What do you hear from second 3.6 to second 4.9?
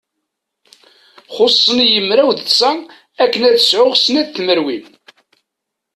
sɛuɣ snat tmerwin.